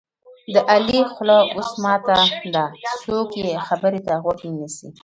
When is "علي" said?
0.73-0.99